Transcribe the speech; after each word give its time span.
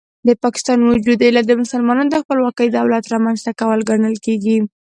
د 0.27 0.29
پاکستان 0.43 0.79
وجود 0.81 1.19
علت 1.27 1.45
د 1.47 1.53
مسلمانانو 1.63 2.11
د 2.11 2.15
خپلواک 2.23 2.57
دولت 2.77 3.03
رامنځته 3.13 3.51
کول 3.59 3.79
ګڼل 3.89 4.15
کېږي. 4.25 4.57